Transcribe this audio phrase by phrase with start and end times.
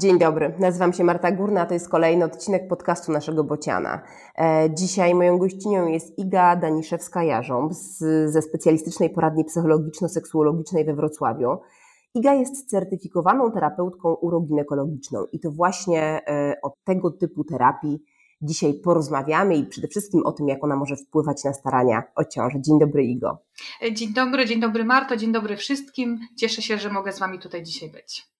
[0.00, 4.02] Dzień dobry, nazywam się Marta Górna, to jest kolejny odcinek podcastu naszego Bociana.
[4.38, 7.72] E, dzisiaj moją gościnią jest Iga Daniszewska-Jarząb
[8.26, 11.58] ze specjalistycznej poradni psychologiczno-seksuologicznej we Wrocławiu.
[12.14, 18.02] Iga jest certyfikowaną terapeutką uroginekologiczną i to właśnie e, o tego typu terapii
[18.42, 22.60] dzisiaj porozmawiamy i przede wszystkim o tym, jak ona może wpływać na starania o ciążę.
[22.60, 23.38] Dzień dobry, Igo.
[23.92, 26.20] Dzień dobry, dzień dobry, Marto, dzień dobry wszystkim.
[26.36, 28.30] Cieszę się, że mogę z Wami tutaj dzisiaj być.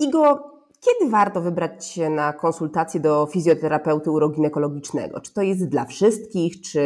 [0.00, 5.20] Igo, kiedy warto wybrać się na konsultację do fizjoterapeuty uroginekologicznego?
[5.20, 6.80] Czy to jest dla wszystkich, czy,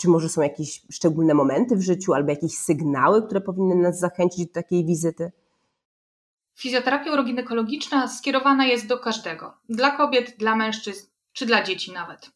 [0.00, 4.46] czy może są jakieś szczególne momenty w życiu albo jakieś sygnały, które powinny nas zachęcić
[4.46, 5.32] do takiej wizyty?
[6.58, 9.54] Fizjoterapia uroginekologiczna skierowana jest do każdego.
[9.68, 12.30] Dla kobiet, dla mężczyzn, czy dla dzieci nawet.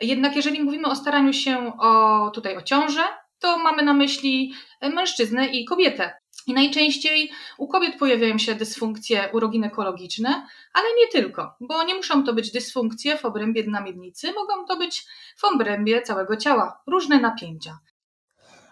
[0.00, 3.02] Jednak jeżeli mówimy o staraniu się o, tutaj o ciążę,
[3.38, 6.23] to mamy na myśli mężczyznę i kobietę.
[6.46, 12.34] I najczęściej u kobiet pojawiają się dysfunkcje uroginekologiczne, ale nie tylko, bo nie muszą to
[12.34, 15.06] być dysfunkcje w obrębie dna miednicy, mogą to być
[15.36, 17.78] w obrębie całego ciała, różne napięcia.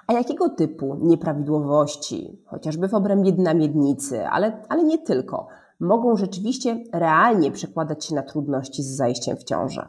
[0.07, 5.49] A jakiego typu nieprawidłowości, chociażby w obrębie dna miednicy, ale, ale nie tylko,
[5.81, 9.89] mogą rzeczywiście realnie przekładać się na trudności z zajściem w ciążę?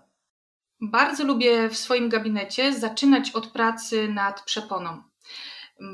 [0.81, 5.12] Bardzo lubię w swoim gabinecie zaczynać od pracy nad przeponą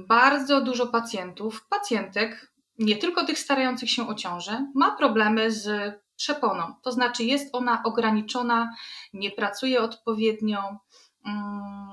[0.07, 6.73] bardzo dużo pacjentów, pacjentek, nie tylko tych starających się o ciążę, ma problemy z przeponą.
[6.83, 8.75] To znaczy jest ona ograniczona,
[9.13, 10.79] nie pracuje odpowiednio,
[11.25, 11.89] mm,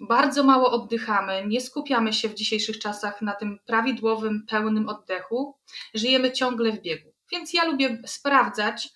[0.00, 5.58] bardzo mało oddychamy, nie skupiamy się w dzisiejszych czasach na tym prawidłowym, pełnym oddechu,
[5.94, 7.12] żyjemy ciągle w biegu.
[7.32, 8.88] Więc ja lubię sprawdzać,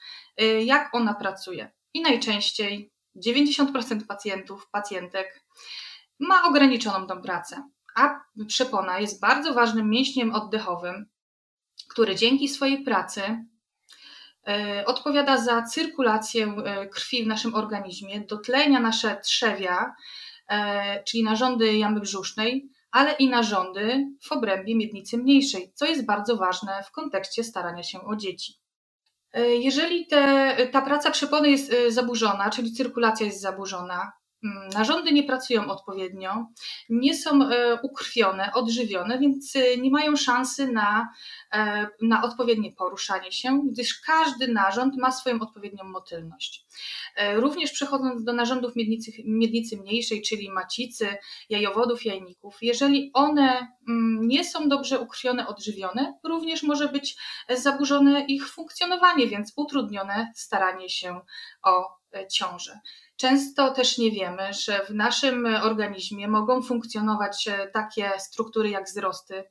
[0.42, 1.70] y, jak ona pracuje.
[1.94, 5.44] I najczęściej 90% pacjentów, pacjentek
[6.18, 11.06] ma ograniczoną tą pracę a przepona jest bardzo ważnym mięśniem oddechowym,
[11.88, 13.22] który dzięki swojej pracy
[14.48, 19.94] e, odpowiada za cyrkulację e, krwi w naszym organizmie, dotlenia nasze trzewia,
[20.48, 26.36] e, czyli narządy jamy brzusznej, ale i narządy w obrębie miednicy mniejszej, co jest bardzo
[26.36, 28.54] ważne w kontekście starania się o dzieci.
[29.34, 34.12] Jeżeli te, ta praca przepony jest zaburzona, czyli cyrkulacja jest zaburzona,
[34.74, 36.46] narządy nie pracują odpowiednio,
[36.88, 41.08] nie są e, ukrwione, odżywione, więc e, nie mają szansy na,
[41.52, 46.66] e, na odpowiednie poruszanie się, gdyż każdy narząd ma swoją odpowiednią motylność.
[47.34, 51.08] Również przechodząc do narządów miednicy, miednicy mniejszej, czyli macicy,
[51.48, 57.16] jajowodów, jajników, jeżeli one mm, nie są dobrze ukrwione, odżywione, również może być
[57.48, 61.20] zaburzone ich funkcjonowanie, więc utrudnione staranie się
[61.62, 62.00] o
[62.30, 62.80] ciążę.
[63.20, 69.44] Często też nie wiemy, że w naszym organizmie mogą funkcjonować e, takie struktury jak wzrosty.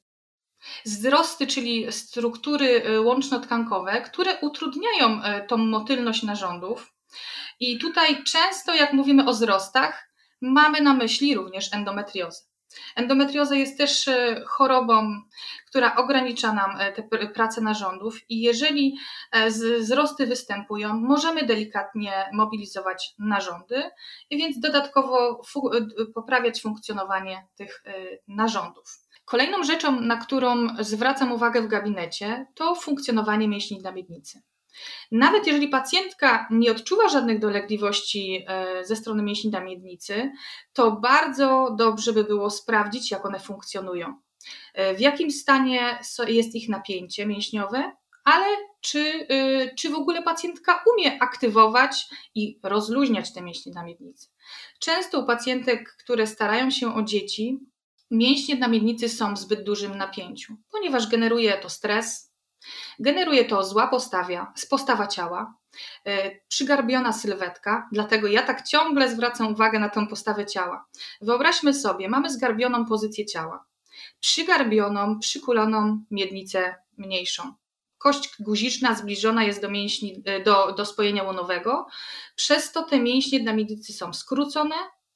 [0.85, 6.93] Wzrosty, czyli struktury e, łączno-tkankowe, które utrudniają e, tą motylność narządów.
[7.59, 12.41] I tutaj często, jak mówimy o wzrostach, mamy na myśli również endometriozę.
[12.95, 15.21] Endometrioza jest też e, chorobą,
[15.67, 18.97] która ogranicza nam e, pracę narządów i jeżeli
[19.31, 23.83] e, wzrosty występują, możemy delikatnie mobilizować narządy,
[24.31, 25.41] więc dodatkowo
[26.15, 27.83] poprawiać funkcjonowanie tych
[28.27, 28.99] narządów.
[29.25, 34.41] Kolejną rzeczą, na którą zwracam uwagę w gabinecie, to funkcjonowanie mięśni dla miednicy.
[35.11, 40.31] Nawet jeżeli pacjentka nie odczuwa żadnych dolegliwości e, ze strony mięśni na miednicy,
[40.73, 44.21] to bardzo dobrze by było sprawdzić, jak one funkcjonują.
[44.73, 47.91] E, w jakim stanie jest ich napięcie mięśniowe,
[48.23, 48.45] ale
[48.81, 54.27] czy, e, czy w ogóle pacjentka umie aktywować i rozluźniać te mięśnie na miednicy.
[54.79, 57.59] Często u pacjentek, które starają się o dzieci,
[58.11, 62.28] mięśnie na miednicy są w zbyt dużym napięciu, ponieważ generuje to stres,
[62.99, 65.53] Generuje to zła postawia, postawa ciała,
[66.05, 70.85] e, przygarbiona sylwetka, dlatego ja tak ciągle zwracam uwagę na tę postawę ciała.
[71.21, 73.65] Wyobraźmy sobie, mamy zgarbioną pozycję ciała,
[74.19, 77.53] przygarbioną, przykuloną miednicę mniejszą.
[77.97, 81.87] Kość guziczna zbliżona jest do, mięśni, e, do, do spojenia łonowego,
[82.35, 84.75] przez to te mięśnie na miednicy są skrócone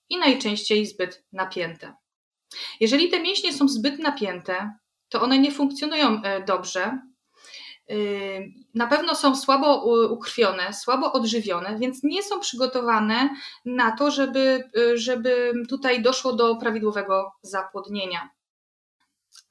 [0.10, 1.94] i najczęściej zbyt napięte.
[2.80, 4.74] Jeżeli te mięśnie są zbyt napięte,
[5.10, 7.00] to one nie funkcjonują e, dobrze,
[8.74, 13.30] na pewno są słabo ukrwione, słabo odżywione, więc nie są przygotowane
[13.66, 18.30] na to, żeby, y, żeby tutaj doszło do prawidłowego zapłodnienia.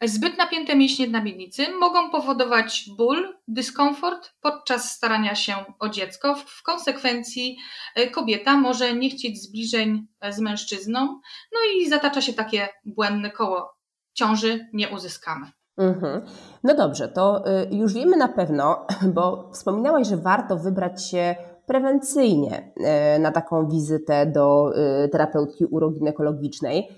[0.04, 6.34] Zbyt napięte mięśnie na miednicy mogą powodować ból, dyskomfort podczas starania się o dziecko.
[6.34, 7.58] W konsekwencji
[7.98, 11.20] y, kobieta może nie chcieć zbliżeń z mężczyzną,
[11.52, 13.76] no i zatacza się takie błędne koło.
[14.14, 15.52] Ciąży nie uzyskamy.
[15.78, 16.22] Mhm.
[16.64, 21.34] No dobrze, to y, już wiemy na pewno, bo wspominałaś, że warto wybrać się
[21.66, 22.72] prewencyjnie
[23.16, 24.72] y, na taką wizytę do
[25.04, 26.88] y, terapeutki uroginekologicznej.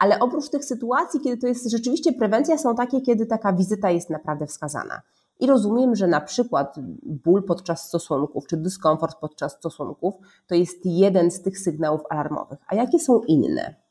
[0.00, 4.10] Ale oprócz tych sytuacji, kiedy to jest rzeczywiście prewencja, są takie, kiedy taka wizyta jest
[4.10, 5.00] naprawdę wskazana.
[5.40, 10.14] I rozumiem, że na przykład ból podczas stosunków czy dyskomfort podczas stosunków
[10.46, 12.58] to jest jeden z tych sygnałów alarmowych.
[12.68, 13.87] A jakie są inne?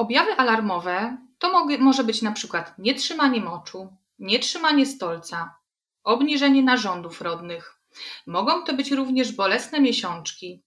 [0.00, 3.88] Objawy alarmowe to może być na przykład nietrzymanie moczu,
[4.18, 5.54] nietrzymanie stolca,
[6.04, 7.80] obniżenie narządów rodnych.
[8.26, 10.62] Mogą to być również bolesne miesiączki.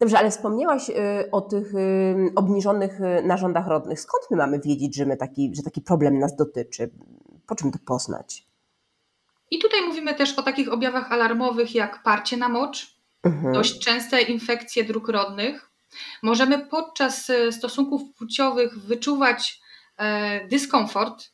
[0.00, 4.00] Dobrze, ale wspomniałaś y, o tych y, obniżonych y, narządach rodnych.
[4.00, 6.90] Skąd my mamy wiedzieć, że, my taki, że taki problem nas dotyczy?
[7.46, 8.46] Po czym to poznać?
[9.50, 13.52] I tutaj mówimy też o takich objawach alarmowych jak parcie na mocz, mhm.
[13.52, 15.71] dość częste infekcje dróg rodnych.
[16.22, 19.62] Możemy podczas stosunków płciowych wyczuwać
[20.02, 21.24] E, dyskomfort,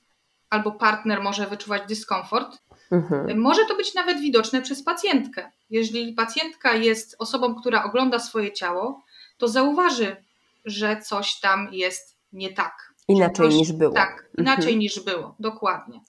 [0.50, 2.58] albo partner może wyczuwać dyskomfort.
[2.92, 3.40] Mhm.
[3.40, 5.50] Może to być nawet widoczne przez pacjentkę.
[5.70, 9.02] Jeżeli pacjentka jest osobą, która ogląda swoje ciało,
[9.38, 10.16] to zauważy,
[10.64, 12.94] że coś tam jest nie tak.
[13.08, 13.94] Inaczej coś, niż było.
[13.94, 14.78] Tak, inaczej mhm.
[14.78, 16.00] niż było, dokładnie.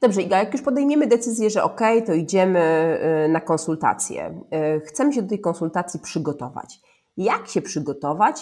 [0.00, 2.98] Dobrze, Iga, jak już podejmiemy decyzję, że ok, to idziemy
[3.28, 4.40] na konsultację,
[4.86, 6.80] chcemy się do tej konsultacji przygotować.
[7.16, 8.36] Jak się przygotować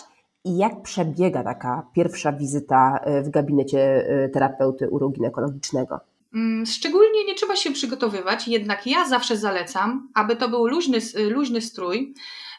[0.45, 6.01] i jak przebiega taka pierwsza wizyta e, w gabinecie e, terapeuty uroginekologicznego?
[6.35, 10.99] Mm, szczególnie nie trzeba się przygotowywać, jednak ja zawsze zalecam, aby to był luźny,
[11.31, 12.15] luźny strój,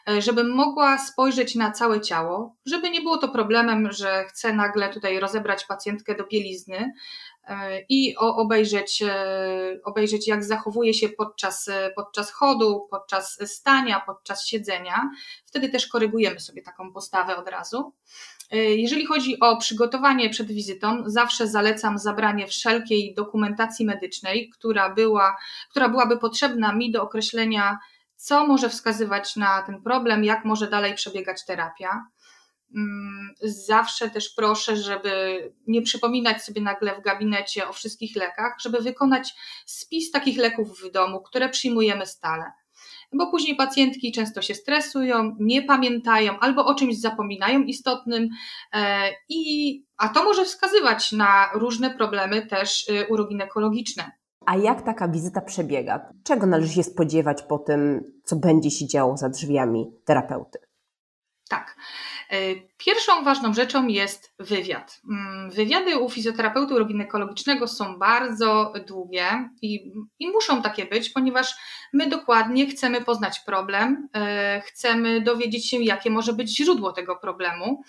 [0.08, 4.88] e, żebym mogła spojrzeć na całe ciało, żeby nie było to problemem, że chcę nagle
[4.88, 6.92] tutaj rozebrać pacjentkę do bielizny,
[7.33, 7.33] E,
[7.88, 15.10] i obejrzeć, e, obejrzeć jak zachowuje się podczas, e, podczas chodu, podczas stania, podczas siedzenia.
[15.46, 17.92] Wtedy też korygujemy sobie taką postawę od razu.
[18.76, 25.36] Jeżeli chodzi o przygotowanie przed wizytą, zawsze zalecam zabranie wszelkiej dokumentacji medycznej, która, była,
[25.70, 27.78] która byłaby potrzebna mi do określenia,
[28.16, 32.06] co może wskazywać na ten problem, jak może dalej przebiegać terapia.
[32.74, 38.80] Mm, zawsze też proszę, żeby nie przypominać sobie nagle w gabinecie o wszystkich lekach, żeby
[38.80, 39.34] wykonać
[39.66, 42.52] spis takich leków w domu, które przyjmujemy stale.
[43.12, 48.28] Bo później pacjentki często się stresują, nie pamiętają albo o czymś zapominają istotnym,
[48.72, 54.10] e, i, a to może wskazywać na różne problemy też y, uroginekologiczne.
[54.46, 56.12] A jak taka wizyta przebiega?
[56.24, 60.58] Czego należy się spodziewać po tym, co będzie się działo za drzwiami terapeuty?
[61.48, 61.76] Tak.
[62.30, 62.36] E,
[62.76, 65.00] pierwszą ważną rzeczą jest wywiad.
[65.10, 71.54] Mm, wywiady u fizjoterapeuty uroginekologicznego są bardzo długie i, i, muszą takie być, ponieważ
[71.92, 77.82] my dokładnie chcemy poznać problem, e, chcemy dowiedzieć się, jakie może być źródło tego problemu,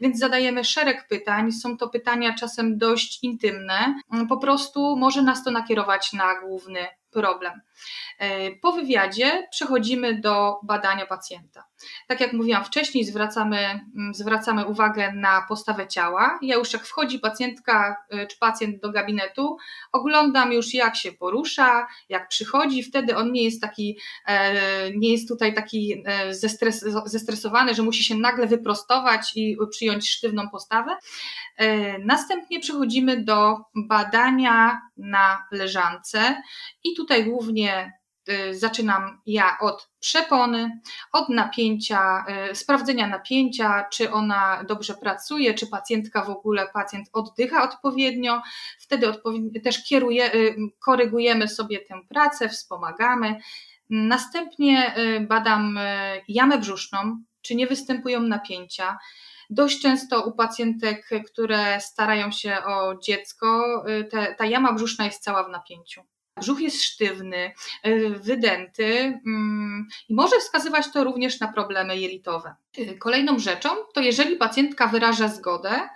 [0.00, 1.52] więc zadajemy szereg pytań.
[1.52, 3.94] Są to pytania czasem dość intymne.
[4.28, 7.60] Po prostu może nas to nakierować na główny problem.
[8.18, 11.64] E, po wywiadzie przechodzimy do badania pacjenta.
[12.08, 16.38] Tak jak mówiłam wcześniej, zwracamy, mm, zwracamy uwagę na postawę ciała.
[16.42, 19.56] Ja już jak wchodzi pacjentka e, czy pacjent do gabinetu,
[19.92, 25.28] oglądam już jak się porusza, jak przychodzi, wtedy on nie jest taki, e, nie jest
[25.28, 30.96] tutaj taki zestres, zestresowany, że musi się nagle wyprostować i przyjąć sztywną postawę.
[32.04, 36.42] Następnie przechodzimy do badania na leżance
[36.84, 37.92] i tutaj głównie
[38.28, 40.80] y, zaczynam ja od przepony,
[41.12, 47.62] od napięcia, y, sprawdzenia napięcia, czy ona dobrze pracuje, czy pacjentka w ogóle, pacjent oddycha
[47.62, 48.42] odpowiednio.
[48.78, 49.12] Wtedy
[49.64, 53.40] też kieruje, y, korygujemy sobie tę pracę, wspomagamy.
[53.90, 54.94] Następnie
[55.28, 55.78] badam
[56.28, 58.98] jamę brzuszną, czy nie występują napięcia.
[59.54, 65.44] Dość często u pacjentek, które starają się o dziecko, te, ta jama brzuszna jest cała
[65.44, 66.02] w napięciu.
[66.40, 67.52] Brzuch jest sztywny,
[68.10, 72.54] wydęty mm, i może wskazywać to również na problemy jelitowe.
[72.98, 75.88] Kolejną rzeczą to jeżeli pacjentka wyraża zgodę,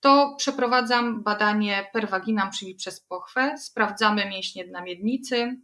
[0.00, 3.58] to przeprowadzam badanie per vaginam, czyli przez pochwę.
[3.58, 5.56] Sprawdzamy mięśnie dna miednicy,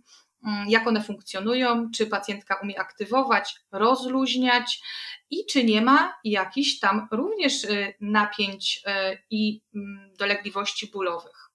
[0.68, 4.80] jak one funkcjonują, czy pacjentka umie aktywować, rozluźniać
[5.30, 11.49] i czy nie ma jakichś tam również y, napięć y, i mm, dolegliwości bólowych.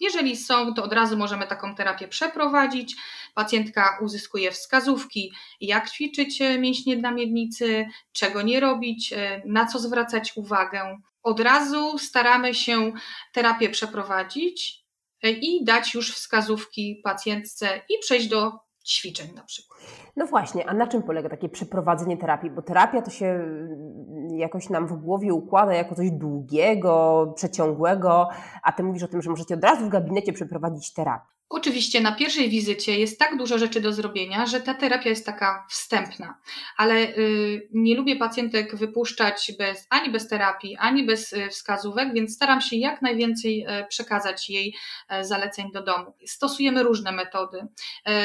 [0.00, 2.96] Jeżeli są, to od razu możemy taką terapię przeprowadzić.
[3.34, 9.14] Pacjentka uzyskuje wskazówki, jak ćwiczyć y, mięśnie dna miednicy, czego nie robić,
[9.44, 10.98] na co zwracać uwagę.
[11.22, 12.92] Od razu staramy się
[13.32, 14.81] terapię przeprowadzić
[15.30, 18.52] i dać już wskazówki pacjentce i przejść do
[18.86, 19.80] ćwiczeń na przykład.
[20.16, 22.50] No właśnie, a na czym polega takie przeprowadzenie terapii?
[22.50, 28.28] Bo terapia to się mm, jakoś nam w głowie układa jako coś długiego, przeciągłego,
[28.62, 31.31] a ty mówisz o tym, że możecie od razu w gabinecie przeprowadzić terapię.
[31.54, 35.66] Oczywiście na pierwszej wizycie jest tak dużo rzeczy do zrobienia, że ta terapia jest taka
[35.68, 36.34] wstępna,
[36.76, 42.34] ale y, nie lubię pacjentek wypuszczać bez, ani bez terapii, ani bez y, wskazówek, więc
[42.34, 44.74] staram się jak najwięcej y, przekazać jej
[45.20, 46.14] zaleceń do domu.
[46.26, 47.66] Stosujemy różne metody.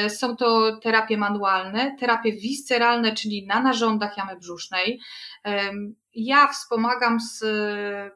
[0.08, 5.00] Są to terapie manualne, terapie visceralne, czyli na narządach jamy brzusznej
[6.14, 7.44] ja wspomagam z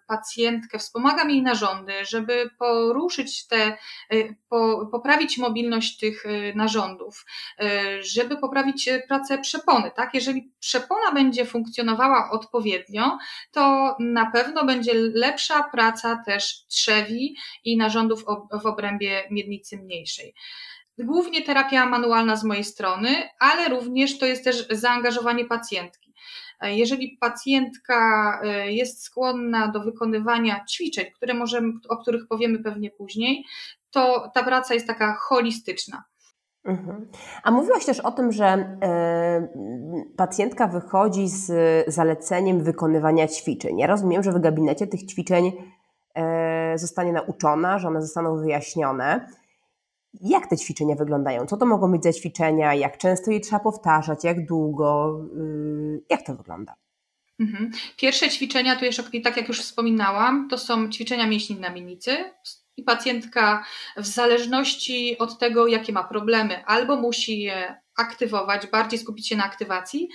[0.07, 3.77] pacjentkę, wspomagam jej narządy, żeby poruszyć te,
[4.49, 7.25] po, poprawić mobilność tych y, narządów,
[8.01, 9.91] żeby poprawić pracę przepony.
[9.97, 10.15] Tak?
[10.15, 13.19] Jeżeli przepona będzie funkcjonowała odpowiednio,
[13.51, 18.25] to na pewno będzie lepsza praca też trzewi i narządów
[18.63, 20.35] w obrębie miednicy mniejszej.
[20.99, 26.02] Głównie terapia manualna z mojej strony, ale również to jest też zaangażowanie pacjentki.
[26.71, 33.45] Jeżeli pacjentka e, jest skłonna do wykonywania ćwiczeń, które możemy, o których powiemy pewnie później,
[33.91, 36.05] to ta praca jest taka holistyczna.
[36.65, 37.09] Mhm.
[37.43, 39.49] A mówiłaś też o tym, że e,
[40.17, 41.53] pacjentka wychodzi z
[41.95, 43.79] zaleceniem wykonywania ćwiczeń.
[43.79, 45.53] Ja rozumiem, że w gabinecie tych ćwiczeń
[46.15, 49.29] e, zostanie nauczona, że one zostaną wyjaśnione.
[50.21, 51.47] Jak te ćwiczenia wyglądają?
[51.47, 52.75] Co to mogą być za ćwiczenia?
[52.75, 54.25] Jak często je trzeba powtarzać?
[54.25, 55.21] Jak długo?
[55.37, 56.75] Y, jak to wygląda?
[57.41, 57.71] Mhm.
[57.97, 62.17] Pierwsze ćwiczenia, to jeszcze tak jak już wspominałam, to są ćwiczenia mięśni znamiennicy.
[62.77, 63.65] I pacjentka
[63.97, 69.45] w zależności od tego, jakie ma problemy, albo musi je aktywować, bardziej skupić się na
[69.45, 70.09] aktywacji,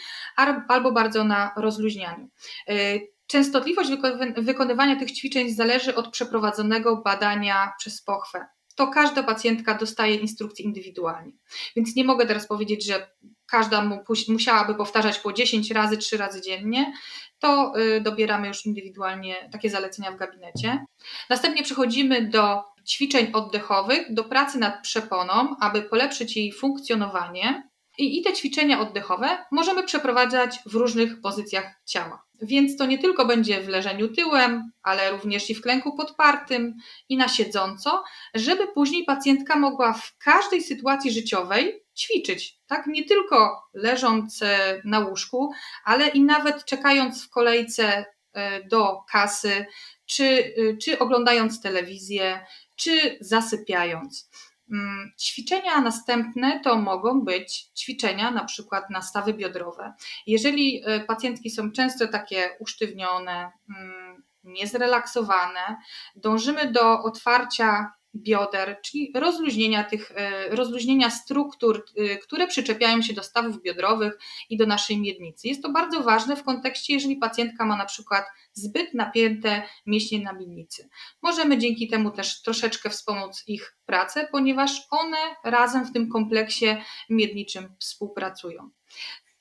[0.68, 2.30] albo bardzo na rozluźnianiu.
[2.70, 3.89] Y, częstotliwość
[4.38, 8.46] wykonywania tych ćwiczeń zależy od przeprowadzonego badania przez pochwę
[8.77, 11.31] to każda pacjentka dostaje instrukcje indywidualnie.
[11.75, 13.07] Więc nie mogę teraz powiedzieć, że
[13.46, 16.93] każda mu, musiałaby powtarzać po 10 razy, 3 razy dziennie.
[17.39, 20.86] To y, dobieramy już indywidualnie takie zalecenia w gabinecie.
[21.29, 27.69] Następnie przechodzimy do ćwiczeń oddechowych, do pracy nad przeponą, aby polepszyć jej funkcjonowanie.
[27.98, 32.26] I, I te ćwiczenia oddechowe możemy przeprowadzać w różnych pozycjach ciała.
[32.41, 36.75] Więc to nie tylko będzie w leżeniu tyłem, ale również i w klęku podpartym
[37.10, 38.03] i na siedząco,
[38.34, 42.88] żeby później pacjentka mogła w każdej sytuacji życiowej ćwiczyć, tak?
[42.88, 45.51] Nie tylko leżąc e, na łóżku,
[45.84, 49.65] ale i nawet czekając w kolejce e, do kasy,
[50.06, 54.29] czy, e, czy oglądając telewizję, czy zasypiając.
[54.71, 59.93] Mm, ćwiczenia następne to mogą być ćwiczenia na przykład na stawy biodrowe.
[60.27, 65.77] Jeżeli e, pacjentki są często takie usztywnione, mm, niezrelaksowane,
[66.15, 67.93] dążymy do otwarcia
[68.24, 74.19] bioder, czyli rozluźnienia tych, e, rozluźnienia struktur, e, które przyczepiają się do stawów biodrowych
[74.50, 75.47] i do naszej miednicy.
[75.47, 80.33] Jest to bardzo ważne w kontekście, jeżeli pacjentka ma na przykład zbyt napięte mięśnie na
[80.33, 80.89] miednicy.
[81.21, 86.65] Możemy dzięki temu też troszeczkę wspomóc ich pracę, ponieważ one razem w tym kompleksie
[87.09, 88.69] miedniczym współpracują.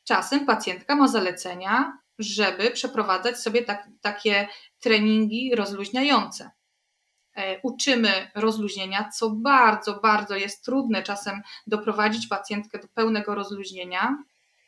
[0.04, 4.48] Czasem pacjentka ma zalecenia, żeby przeprowadzać sobie tak, takie
[4.80, 6.50] treningi rozluźniające.
[7.36, 14.16] E, uczymy rozluźnienia, co bardzo, bardzo jest trudne czasem doprowadzić pacjentkę do pełnego rozluźnienia,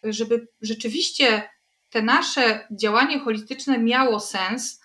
[0.02, 1.50] żeby rzeczywiście
[1.90, 4.80] te nasze działanie holistyczne miało sens,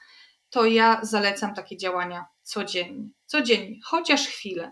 [0.50, 3.10] to ja zalecam takie działania codziennie.
[3.26, 4.72] Codziennie, chociaż chwilę.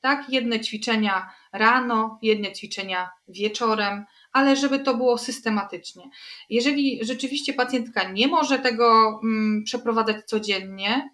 [0.00, 6.10] Tak, jedne ćwiczenia rano, jedne ćwiczenia wieczorem, ale żeby to było systematycznie.
[6.50, 11.10] Jeżeli rzeczywiście pacjentka nie może tego mm, przeprowadzać codziennie,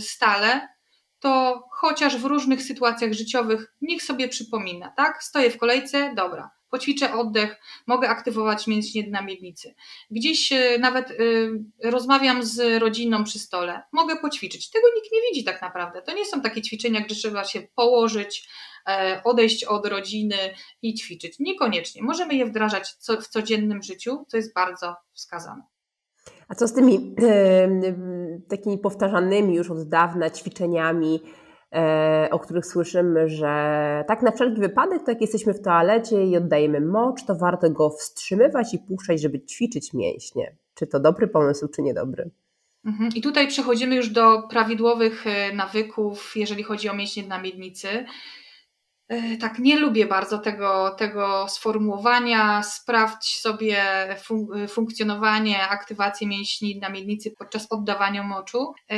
[0.00, 0.73] stale,
[1.24, 5.22] to chociaż w różnych sytuacjach życiowych niech sobie przypomina, tak?
[5.22, 9.74] Stoję w kolejce, dobra, poćwiczę oddech, mogę aktywować mięśnie dna miednicy.
[10.10, 11.50] Gdzieś e, nawet y,
[11.84, 14.70] rozmawiam z rodziną przy stole, mogę poćwiczyć.
[14.70, 16.02] Tego nikt nie widzi tak naprawdę.
[16.02, 18.48] To nie są takie ćwiczenia, gdzie trzeba się położyć,
[18.88, 21.38] e, odejść od rodziny i ćwiczyć.
[21.38, 22.02] Niekoniecznie.
[22.02, 22.88] Możemy je wdrażać
[23.22, 25.73] w codziennym życiu, co jest bardzo wskazane.
[26.48, 27.14] A co z tymi
[28.48, 31.20] takimi powtarzanymi już od dawna ćwiczeniami,
[31.72, 36.80] e, o których słyszymy, że tak na wszelki wypadek, tak jesteśmy w toalecie i oddajemy
[36.80, 40.56] mocz, to warto go wstrzymywać i puszczać, żeby ćwiczyć mięśnie.
[40.74, 42.30] Czy to dobry pomysł, czy niedobry?
[42.84, 43.10] Mhm.
[43.14, 47.88] I tutaj przechodzimy już do prawidłowych e, nawyków, jeżeli chodzi o mięśnie na miednicy.
[49.08, 52.62] E, tak, nie lubię bardzo tego, tego sformułowania.
[52.62, 53.84] Sprawdź sobie
[54.22, 58.72] fun funkcjonowanie, aktywację mięśni na miednicy podczas oddawania moczu.
[58.90, 58.96] E,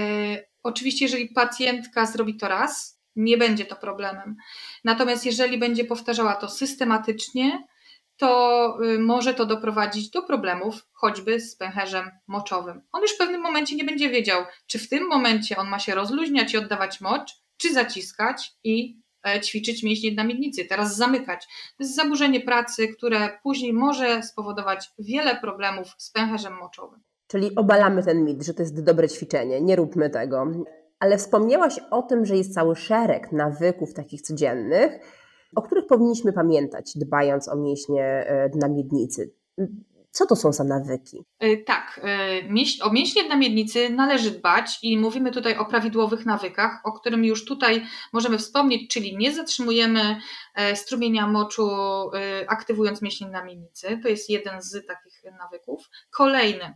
[0.63, 4.37] oczywiście, jeżeli pacjentka zrobi to raz, nie będzie to problemem.
[4.85, 7.67] Natomiast jeżeli będzie powtarzała to systematycznie,
[8.17, 12.83] to y, może to doprowadzić do problemów, choćby z pęcherzem moczowym.
[12.93, 15.95] On już w pewnym momencie nie będzie wiedział, czy w tym momencie on ma się
[15.95, 19.06] rozluźniać i oddawać mocz, czy zaciskać i e,
[19.41, 21.47] ćwiczyć mięśnie na miednicy, teraz zamykać.
[21.47, 27.01] To jest zaburzenie pracy, które później może spowodować wiele problemów z pęcherzem moczowym.
[27.27, 30.47] Czyli obalamy ten mit, że to jest dobre ćwiczenie, nie róbmy tego.
[30.99, 34.99] Ale wspomniałaś o tym, że jest cały szereg nawyków takich codziennych,
[35.57, 39.31] o których powinniśmy pamiętać, dbając o mięśnie e, dna miednicy.
[40.17, 41.25] Co to są za nawyki?
[41.39, 46.81] E, tak, e, o mięśnie dna miednicy należy dbać i mówimy tutaj o prawidłowych nawykach,
[46.85, 50.21] o którym już tutaj możemy wspomnieć, czyli nie zatrzymujemy
[50.75, 51.71] strumienia moczu
[52.49, 54.01] aktywując mięśnie miednicy.
[54.03, 55.89] To jest jeden z takich nawyków.
[56.11, 56.75] Kolejny,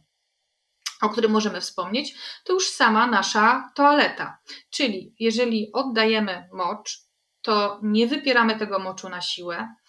[1.02, 4.38] o którym możemy wspomnieć, to już sama nasza toaleta.
[4.70, 7.11] Czyli jeżeli oddajemy mocz,
[7.42, 9.79] to nie wypieramy tego moczu na siłę, e,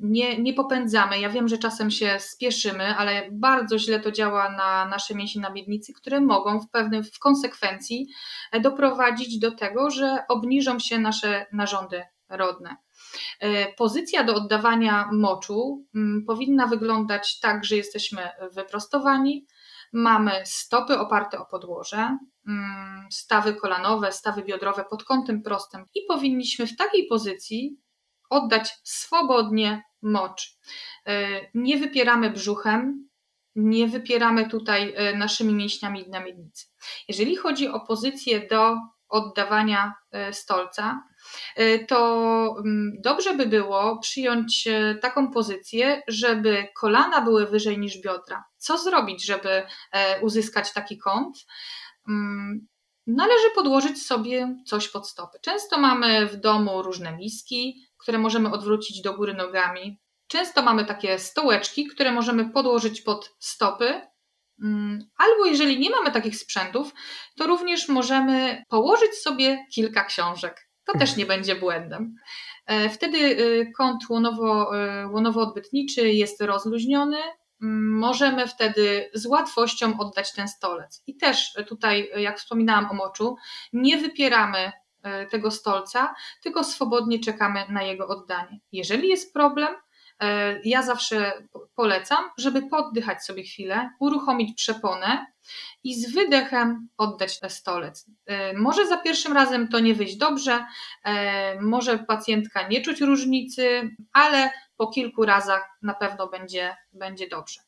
[0.00, 1.20] nie, nie popędzamy.
[1.20, 5.50] Ja wiem, że czasem się spieszymy, ale bardzo źle to działa na nasze mięśnie na
[5.50, 8.06] miednicy, które mogą w pewnym w konsekwencji
[8.52, 12.76] e, doprowadzić do tego, że obniżą się nasze narządy rodne.
[13.40, 19.46] E, pozycja do oddawania moczu mm, powinna wyglądać tak, że jesteśmy wyprostowani,
[19.92, 26.66] mamy stopy oparte o podłoże, mm, stawy kolanowe, stawy biodrowe pod kątem prostym i powinniśmy
[26.66, 27.76] w takiej pozycji
[28.30, 30.58] oddać swobodnie mocz.
[31.06, 33.08] E, nie wypieramy brzuchem,
[33.54, 36.66] nie wypieramy tutaj e, naszymi mięśniami na miednicy.
[37.08, 38.76] Jeżeli chodzi o pozycję do
[39.08, 41.02] oddawania e, stolca,
[41.88, 44.68] to mm, dobrze by było przyjąć
[45.00, 48.44] taką pozycję, żeby kolana były wyżej niż biodra.
[48.56, 49.66] Co zrobić, żeby
[50.22, 51.36] uzyskać taki kąt?
[53.06, 55.38] Należy podłożyć sobie coś pod stopy.
[55.42, 60.00] Często mamy w domu różne miski, które możemy odwrócić do góry nogami.
[60.26, 64.00] Często mamy takie stołeczki, które możemy podłożyć pod stopy.
[64.62, 66.94] Mm, albo jeżeli nie mamy takich sprzętów,
[67.38, 70.68] to również możemy położyć sobie kilka książek.
[70.84, 72.14] To też nie będzie błędem.
[72.66, 77.18] E, wtedy y, kąt łonowo, y, łonowo-odbytniczy jest rozluźniony,
[77.60, 81.02] możemy wtedy z łatwością oddać ten stolec.
[81.06, 83.36] I też tutaj, jak wspominałam o moczu,
[83.72, 88.60] nie wypieramy e, tego stolca, tylko swobodnie czekamy na jego oddanie.
[88.72, 89.74] Jeżeli jest problem,
[90.22, 91.32] e, ja zawsze
[91.74, 95.26] polecam, żeby poddychać sobie chwilę, uruchomić przeponę
[95.84, 98.06] i z wydechem oddać stolec.
[98.26, 100.66] E, może za pierwszym razem to nie wyjść dobrze,
[101.60, 107.60] może pacjentka nie czuć różnicy, ale po kilku razach na pewno będzie, będzie dobrze.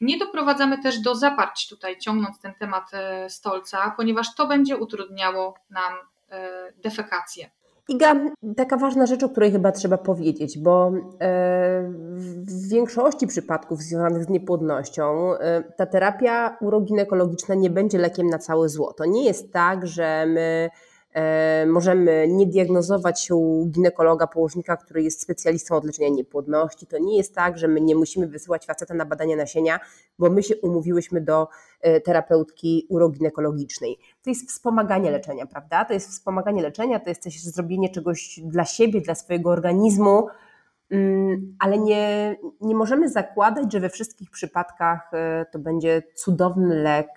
[0.00, 5.54] Nie doprowadzamy też do zaparć tutaj, ciągnąc ten temat e, stolca, ponieważ to będzie utrudniało
[5.70, 5.92] nam
[6.30, 7.50] e, defekację.
[7.88, 8.14] Iga,
[8.56, 10.92] taka ważna rzecz, o której chyba trzeba powiedzieć, bo e,
[12.36, 15.30] w większości przypadków związanych z niepłodnością
[15.76, 18.92] ta terapia uroginekologiczna nie będzie lekiem na całe zło.
[18.92, 20.70] To nie jest tak, że my
[21.66, 26.86] możemy nie diagnozować się u ginekologa, położnika, który jest specjalistą od leczenia niepłodności.
[26.86, 29.80] To nie jest tak, że my nie musimy wysyłać faceta na badania nasienia,
[30.18, 31.48] bo my się umówiłyśmy do
[31.80, 33.98] e, terapeutki uroginekologicznej.
[34.22, 35.84] To jest wspomaganie leczenia, prawda?
[35.84, 40.26] To jest wspomaganie leczenia, to jest też zrobienie czegoś dla siebie, dla swojego organizmu,
[40.90, 47.08] mm, ale nie, nie możemy zakładać, że we wszystkich przypadkach e, to będzie cudowny lek,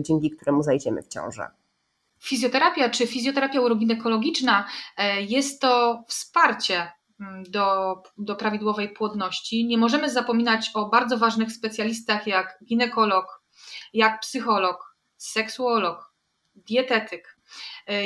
[0.00, 1.63] dzięki któremu zajdziemy w ciążę.
[2.24, 9.66] Fizjoterapia czy fizjoterapia uroginekologiczna e, jest to wsparcie mm, do, do prawidłowej płodności.
[9.66, 13.42] Nie możemy zapominać o bardzo ważnych specjalistach jak ginekolog,
[13.92, 16.14] jak psycholog, seksuolog,
[16.54, 17.33] dietetyk,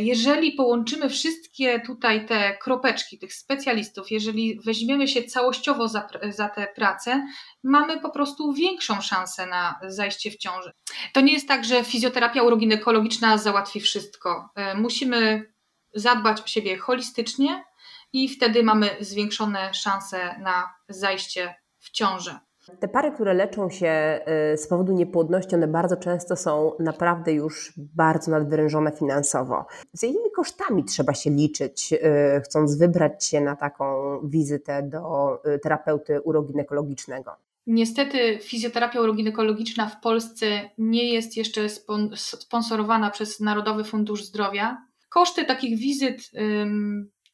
[0.01, 6.67] jeżeli połączymy wszystkie tutaj te kropeczki tych specjalistów, jeżeli weźmiemy się całościowo za, za tę
[6.75, 7.27] pracę,
[7.63, 10.73] mamy po prostu większą szansę na zajście w ciąży.
[11.13, 14.51] To nie jest tak, że fizjoterapia uroginekologiczna załatwi wszystko.
[14.55, 15.53] E, musimy
[15.95, 17.65] zadbać o siebie holistycznie
[18.13, 22.39] i wtedy mamy zwiększone szanse na zajście w ciążę.
[22.81, 24.21] Te pary, które leczą się
[24.55, 29.67] y, z powodu niepłodności, one bardzo często są naprawdę już bardzo nadwyrężone finansowo.
[29.93, 35.59] Z jakimi kosztami trzeba się liczyć, y, chcąc wybrać się na taką wizytę do y,
[35.59, 37.31] terapeuty uroginekologicznego?
[37.67, 40.47] Niestety fizjoterapia uroginekologiczna w Polsce
[40.79, 41.69] nie jest jeszcze
[42.15, 44.77] sponsorowana przez Narodowy Fundusz Zdrowia.
[45.09, 46.31] Koszty takich wizyt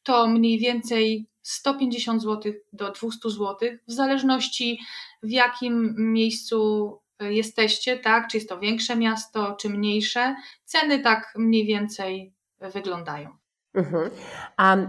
[0.03, 4.79] to mniej więcej 150 zł do 200 zł, w zależności
[5.23, 8.27] w jakim miejscu e, jesteście, tak?
[8.27, 10.35] Czy jest to większe miasto, czy mniejsze.
[10.65, 12.33] Ceny tak mniej więcej
[12.73, 13.29] wyglądają.
[13.73, 14.09] Mhm.
[14.57, 14.85] A y,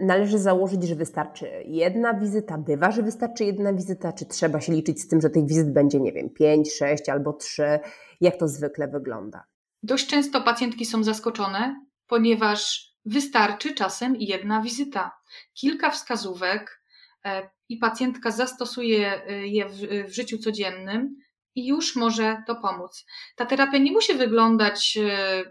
[0.00, 2.58] należy założyć, że wystarczy jedna wizyta?
[2.58, 4.12] Bywa, że wystarczy jedna wizyta?
[4.12, 7.32] Czy trzeba się liczyć z tym, że tych wizyt będzie, nie wiem, pięć, sześć albo
[7.32, 7.78] trzy?
[8.20, 9.44] Jak to zwykle wygląda?
[9.82, 15.10] Dość często pacjentki są zaskoczone, ponieważ wystarczy czasem jedna wizyta.
[15.54, 16.82] Kilka wskazówek
[17.24, 21.16] e, i pacjentka zastosuje e, je w, życiu codziennym
[21.54, 23.06] i już może to pomóc.
[23.36, 25.44] Ta terapia nie musi wyglądać e,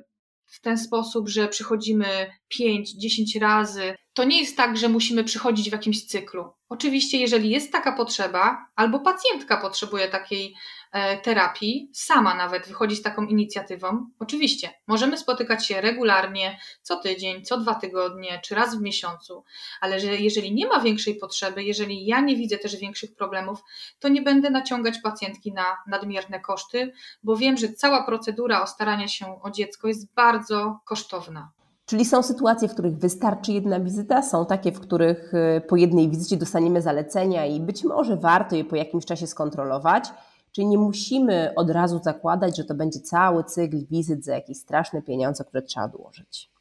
[0.45, 3.95] w ten sposób, że przychodzimy 5-10 razy.
[4.17, 6.53] To nie jest tak, że musimy przychodzić w jakimś cyklu.
[6.69, 10.56] Oczywiście, jeżeli jest taka potrzeba, albo pacjentka potrzebuje takiej
[10.91, 17.45] e, terapii, sama nawet wychodzi z taką inicjatywą, oczywiście możemy spotykać się regularnie, co tydzień,
[17.45, 19.43] co dwa tygodnie, czy raz w miesiącu,
[19.82, 23.60] ale że jeżeli nie ma większej potrzeby, jeżeli ja nie widzę też większych problemów,
[23.99, 29.10] to nie będę naciągać pacjentki na nadmierne koszty, bo wiem, że cała procedura o staranie
[29.10, 31.56] się o dziecko jest bardzo kosztowna.
[31.88, 36.10] Czyli są sytuacje, w których wystarczy jedna wizyta, są takie, w których y, po jednej
[36.10, 40.10] wizycie dostaniemy zalecenia i być może warto je po jakimś czasie skontrolować.
[40.52, 45.02] Czyli nie musimy od razu zakładać, że to będzie cały cykl wizyt za jakieś straszne
[45.02, 46.52] pieniądze, które trzeba odłożyć.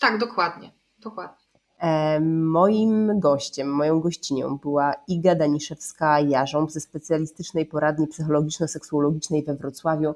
[0.00, 0.70] Tak, dokładnie.
[0.98, 1.36] dokładnie.
[1.78, 10.14] E, moim gościem, moją gościnią była Iga Daniszewska-Jarząb ze specjalistycznej poradni psychologiczno-seksuologicznej we Wrocławiu.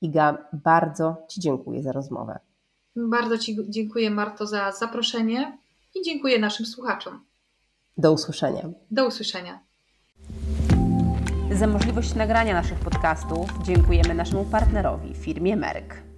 [0.00, 2.38] Iga, bardzo Ci dziękuję za rozmowę.
[2.96, 5.58] Bardzo Ci dziękuję, Marto, za zaproszenie
[5.94, 7.24] i dziękuję naszym słuchaczom.
[7.96, 8.68] Do usłyszenia.
[8.90, 9.60] Do usłyszenia.
[11.52, 16.11] Za możliwość nagrania naszych podcastów dziękujemy naszemu partnerowi, firmie Merck.